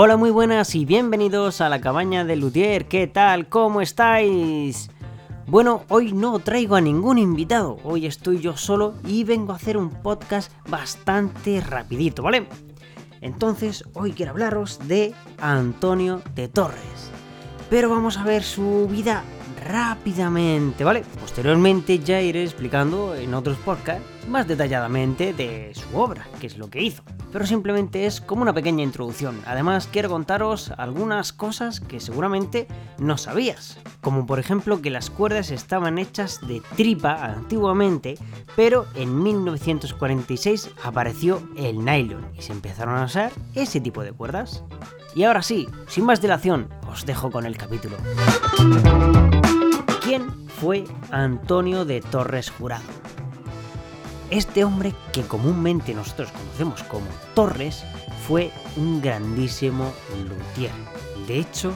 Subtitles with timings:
[0.00, 2.86] Hola, muy buenas y bienvenidos a la cabaña de Luthier.
[2.86, 3.48] ¿Qué tal?
[3.48, 4.90] ¿Cómo estáis?
[5.48, 9.76] Bueno, hoy no traigo a ningún invitado, hoy estoy yo solo y vengo a hacer
[9.76, 12.46] un podcast bastante rapidito, ¿vale?
[13.20, 17.10] Entonces, hoy quiero hablaros de Antonio de Torres.
[17.68, 19.24] Pero vamos a ver su vida
[19.68, 21.04] rápidamente, ¿vale?
[21.20, 26.70] Posteriormente ya iré explicando en otros podcasts más detalladamente de su obra, qué es lo
[26.70, 27.02] que hizo.
[27.32, 29.40] Pero simplemente es como una pequeña introducción.
[29.46, 32.66] Además quiero contaros algunas cosas que seguramente
[32.98, 33.78] no sabías.
[34.00, 38.16] Como por ejemplo que las cuerdas estaban hechas de tripa antiguamente,
[38.56, 44.64] pero en 1946 apareció el nylon y se empezaron a usar ese tipo de cuerdas.
[45.14, 47.96] Y ahora sí, sin más dilación, os dejo con el capítulo.
[50.68, 52.84] ¿Quién fue Antonio de Torres Jurado?
[54.28, 57.84] Este hombre que comúnmente nosotros conocemos como Torres
[58.26, 59.90] fue un grandísimo
[60.28, 60.72] luthier.
[61.26, 61.72] De hecho,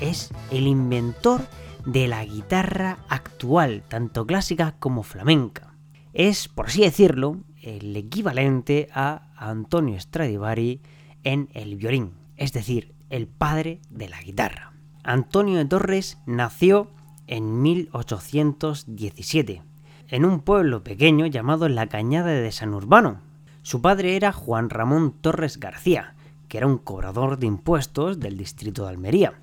[0.00, 1.42] es el inventor
[1.86, 5.76] de la guitarra actual, tanto clásica como flamenca.
[6.12, 10.80] Es, por así decirlo, el equivalente a Antonio Stradivari
[11.22, 14.72] en el violín, es decir, el padre de la guitarra.
[15.04, 16.90] Antonio de Torres nació
[17.26, 19.62] en 1817,
[20.08, 23.20] en un pueblo pequeño llamado La Cañada de San Urbano.
[23.62, 26.14] Su padre era Juan Ramón Torres García,
[26.48, 29.34] que era un cobrador de impuestos del distrito de Almería,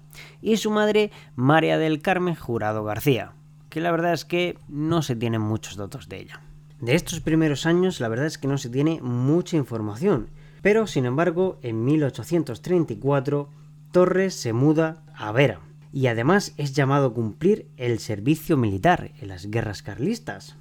[0.42, 3.34] y su madre María del Carmen Jurado García,
[3.70, 6.42] que la verdad es que no se tienen muchos datos de ella.
[6.80, 10.30] De estos primeros años la verdad es que no se tiene mucha información,
[10.62, 13.50] pero sin embargo en 1834
[13.92, 15.60] Torres se muda a Vera,
[15.94, 20.56] y además es llamado a cumplir el servicio militar en las guerras carlistas.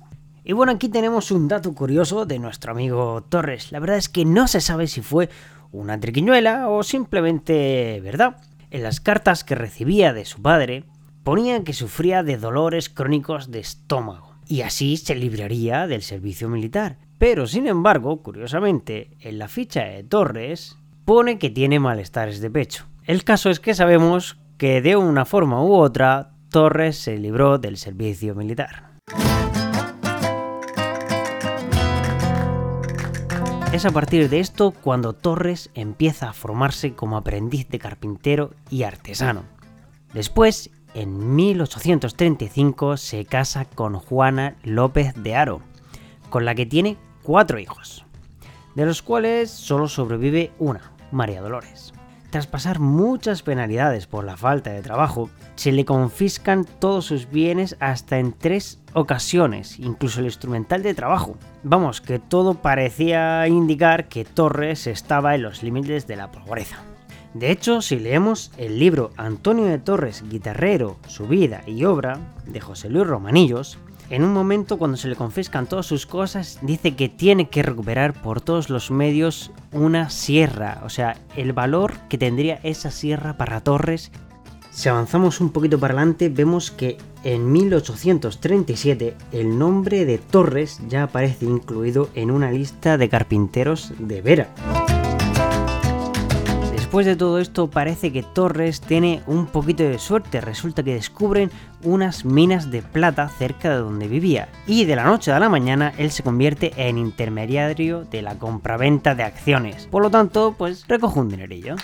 [0.44, 3.72] Y bueno, aquí tenemos un dato curioso de nuestro amigo Torres.
[3.72, 5.28] La verdad es que no se sabe si fue
[5.70, 8.36] una triquiñuela o simplemente verdad.
[8.70, 10.84] En las cartas que recibía de su padre
[11.22, 16.98] ponía que sufría de dolores crónicos de estómago y así se libraría del servicio militar.
[17.18, 22.86] Pero sin embargo, curiosamente, en la ficha de Torres pone que tiene malestares de pecho.
[23.04, 27.78] El caso es que sabemos que de una forma u otra Torres se libró del
[27.78, 28.90] servicio militar.
[33.72, 38.82] Es a partir de esto cuando Torres empieza a formarse como aprendiz de carpintero y
[38.82, 39.44] artesano.
[40.12, 45.62] Después, en 1835, se casa con Juana López de Aro,
[46.28, 48.04] con la que tiene cuatro hijos,
[48.74, 51.94] de los cuales solo sobrevive una, María Dolores.
[52.30, 57.76] Tras pasar muchas penalidades por la falta de trabajo, se le confiscan todos sus bienes
[57.80, 61.36] hasta en tres ocasiones, incluso el instrumental de trabajo.
[61.64, 66.76] Vamos, que todo parecía indicar que Torres estaba en los límites de la pobreza.
[67.34, 72.60] De hecho, si leemos el libro Antonio de Torres, guitarrero, su vida y obra, de
[72.60, 73.78] José Luis Romanillos,
[74.10, 78.12] en un momento cuando se le confiscan todas sus cosas, dice que tiene que recuperar
[78.12, 83.60] por todos los medios una sierra, o sea, el valor que tendría esa sierra para
[83.60, 84.10] Torres.
[84.70, 91.04] Si avanzamos un poquito para adelante, vemos que en 1837 el nombre de Torres ya
[91.04, 94.99] aparece incluido en una lista de carpinteros de Vera.
[96.90, 101.48] Después de todo esto parece que Torres tiene un poquito de suerte, resulta que descubren
[101.84, 105.92] unas minas de plata cerca de donde vivía y de la noche a la mañana
[105.98, 109.86] él se convierte en intermediario de la compraventa de acciones.
[109.86, 111.76] Por lo tanto, pues recoge un dinerillo.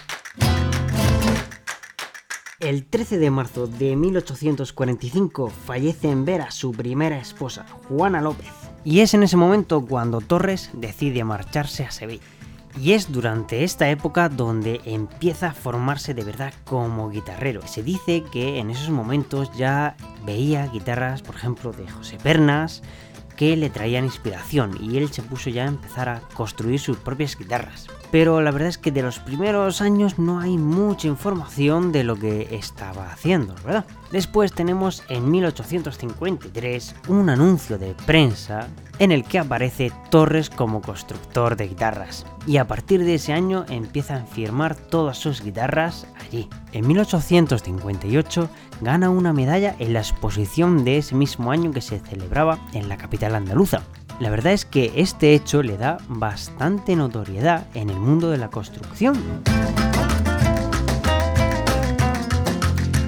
[2.58, 8.50] El 13 de marzo de 1845 fallece en Vera su primera esposa, Juana López.
[8.82, 12.24] Y es en ese momento cuando Torres decide marcharse a Sevilla.
[12.78, 17.66] Y es durante esta época donde empieza a formarse de verdad como guitarrero.
[17.66, 22.82] Se dice que en esos momentos ya veía guitarras, por ejemplo, de José Pernas,
[23.36, 27.36] que le traían inspiración y él se puso ya a empezar a construir sus propias
[27.36, 27.86] guitarras.
[28.10, 32.16] Pero la verdad es que de los primeros años no hay mucha información de lo
[32.16, 33.84] que estaba haciendo, ¿verdad?
[34.10, 38.68] Después tenemos en 1853 un anuncio de prensa
[38.98, 42.24] en el que aparece Torres como constructor de guitarras.
[42.46, 46.48] Y a partir de ese año empieza a firmar todas sus guitarras allí.
[46.72, 48.48] En 1858
[48.80, 52.96] gana una medalla en la exposición de ese mismo año que se celebraba en la
[52.96, 53.82] capital andaluza.
[54.20, 58.48] La verdad es que este hecho le da bastante notoriedad en el mundo de la
[58.48, 59.16] construcción.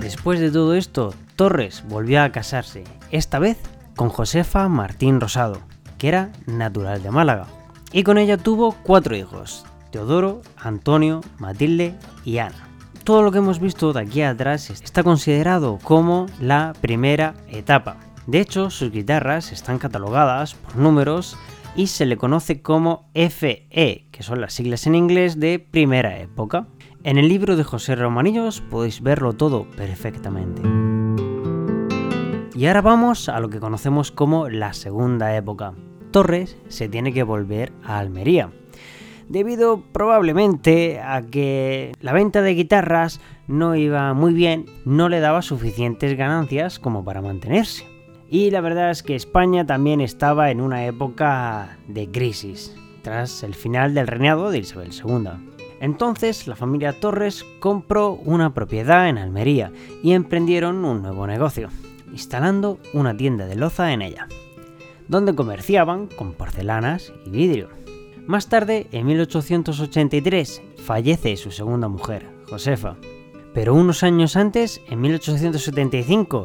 [0.00, 2.82] Después de todo esto, Torres volvió a casarse,
[3.12, 3.56] esta vez
[3.94, 5.60] con Josefa Martín Rosado,
[5.96, 7.46] que era natural de Málaga,
[7.92, 11.94] y con ella tuvo cuatro hijos, Teodoro, Antonio, Matilde
[12.24, 12.68] y Ana.
[13.04, 17.96] Todo lo que hemos visto de aquí atrás está considerado como la primera etapa.
[18.26, 21.38] De hecho, sus guitarras están catalogadas por números
[21.74, 26.66] y se le conoce como FE, que son las siglas en inglés de primera época.
[27.04, 30.60] En el libro de José Romanillos podéis verlo todo perfectamente.
[32.54, 35.72] Y ahora vamos a lo que conocemos como la segunda época.
[36.10, 38.50] Torres se tiene que volver a Almería,
[39.28, 45.42] debido probablemente a que la venta de guitarras no iba muy bien, no le daba
[45.42, 47.86] suficientes ganancias como para mantenerse.
[48.30, 53.54] Y la verdad es que España también estaba en una época de crisis, tras el
[53.54, 55.30] final del reinado de Isabel II.
[55.80, 59.72] Entonces la familia Torres compró una propiedad en Almería
[60.02, 61.68] y emprendieron un nuevo negocio,
[62.12, 64.28] instalando una tienda de loza en ella,
[65.08, 67.68] donde comerciaban con porcelanas y vidrio.
[68.26, 72.96] Más tarde, en 1883, fallece su segunda mujer, Josefa.
[73.54, 76.44] Pero unos años antes, en 1875,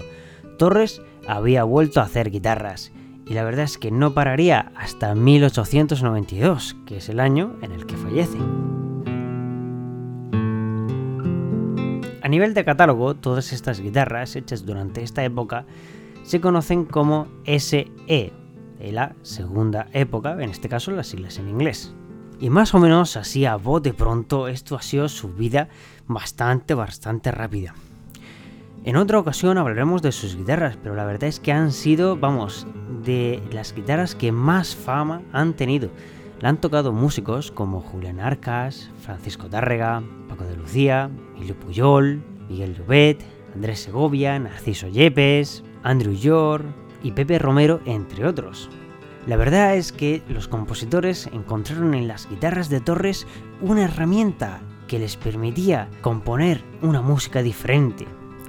[0.57, 2.93] Torres había vuelto a hacer guitarras,
[3.25, 7.85] y la verdad es que no pararía hasta 1892, que es el año en el
[7.85, 8.37] que fallece.
[12.21, 15.65] A nivel de catálogo, todas estas guitarras hechas durante esta época
[16.23, 17.91] se conocen como SE,
[18.83, 21.95] de la segunda época, en este caso las siglas en inglés.
[22.39, 25.69] Y más o menos así a bote pronto, esto ha sido su vida
[26.05, 27.73] bastante, bastante rápida.
[28.83, 32.67] En otra ocasión hablaremos de sus guitarras, pero la verdad es que han sido, vamos,
[33.05, 35.89] de las guitarras que más fama han tenido.
[36.41, 42.75] La han tocado músicos como Julián Arcas, Francisco Tárrega, Paco de Lucía, Emilio Puyol, Miguel
[42.75, 43.23] Llobet,
[43.55, 46.65] Andrés Segovia, Narciso Yepes, Andrew York
[47.03, 48.69] y Pepe Romero, entre otros.
[49.27, 53.27] La verdad es que los compositores encontraron en las guitarras de Torres
[53.61, 58.05] una herramienta que les permitía componer una música diferente,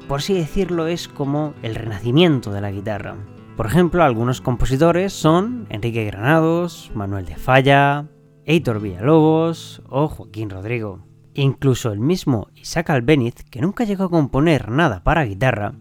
[0.09, 3.17] por así decirlo, es como el renacimiento de la guitarra.
[3.56, 8.09] Por ejemplo, algunos compositores son Enrique Granados, Manuel de Falla,
[8.45, 11.06] Heitor Villalobos o Joaquín Rodrigo.
[11.33, 15.75] Incluso el mismo Isaac Albéniz, que nunca llegó a componer nada para guitarra,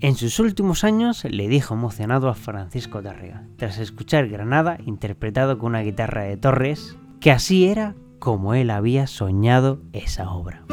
[0.00, 5.70] en sus últimos años le dijo emocionado a Francisco Tárrega, tras escuchar Granada interpretado con
[5.70, 10.64] una guitarra de Torres, que así era como él había soñado esa obra.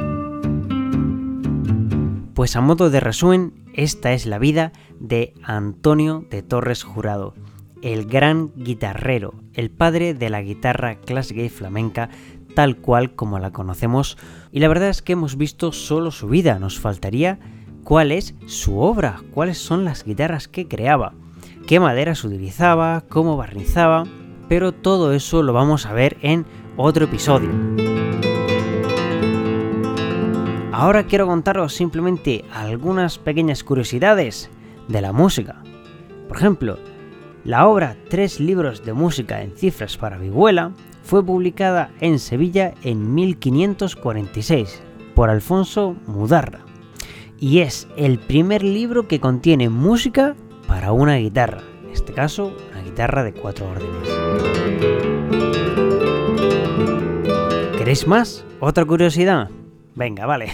[2.33, 7.33] Pues a modo de resumen, esta es la vida de Antonio de Torres Jurado,
[7.81, 12.09] el gran guitarrero, el padre de la guitarra clásica y flamenca
[12.55, 14.17] tal cual como la conocemos
[14.51, 17.39] y la verdad es que hemos visto solo su vida, nos faltaría
[17.87, 21.13] cuál es su obra, cuáles son las guitarras que creaba,
[21.67, 24.03] qué maderas utilizaba, cómo barnizaba,
[24.49, 26.45] pero todo eso lo vamos a ver en
[26.75, 27.49] otro episodio.
[30.73, 34.49] Ahora quiero contaros simplemente algunas pequeñas curiosidades
[34.89, 35.63] de la música.
[36.27, 36.79] Por ejemplo,
[37.45, 40.73] la obra Tres libros de música en cifras para vihuela
[41.03, 44.83] fue publicada en Sevilla en 1546
[45.15, 46.66] por Alfonso Mudarra
[47.39, 50.35] y es el primer libro que contiene música
[50.67, 54.09] para una guitarra, en este caso una guitarra de cuatro órdenes.
[57.77, 58.43] ¿Queréis más?
[58.59, 59.49] ¿Otra curiosidad?
[59.95, 60.47] Venga, vale.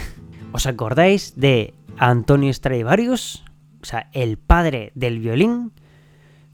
[0.51, 3.43] ¿Os acordáis de Antonio Stradivarius?
[3.81, 5.71] O sea, el padre del violín.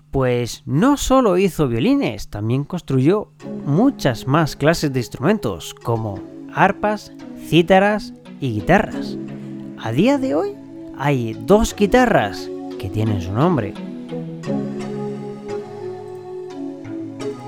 [0.09, 3.31] Pues no solo hizo violines, también construyó
[3.65, 6.19] muchas más clases de instrumentos, como
[6.51, 7.11] arpas,
[7.47, 9.19] cítaras y guitarras.
[9.81, 10.55] A día de hoy
[10.97, 13.73] hay dos guitarras que tienen su nombre.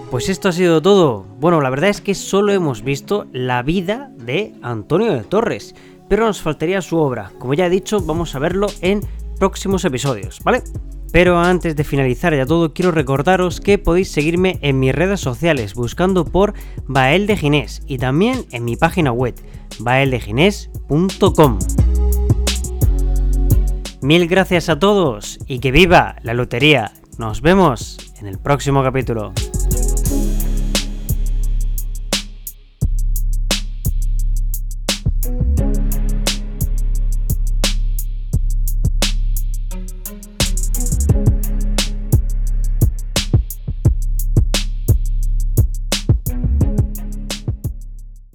[0.09, 1.25] Pues esto ha sido todo.
[1.39, 5.75] Bueno, la verdad es que solo hemos visto la vida de Antonio de Torres,
[6.07, 7.33] pero nos faltaría su obra.
[7.38, 9.01] Como ya he dicho, vamos a verlo en
[9.38, 10.63] próximos episodios, ¿vale?
[11.11, 15.73] Pero antes de finalizar ya todo, quiero recordaros que podéis seguirme en mis redes sociales
[15.73, 16.53] buscando por
[16.88, 19.35] Bael de Ginés y también en mi página web,
[19.79, 21.59] baeldeginés.com.
[24.01, 26.91] Mil gracias a todos y que viva la lotería.
[27.20, 29.31] Nos vemos en el próximo capítulo.